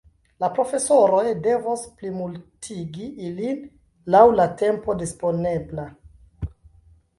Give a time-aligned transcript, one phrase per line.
[0.43, 3.61] La profesoroj devos plimultigi ilin
[4.17, 5.89] laŭ la tempo disponebla.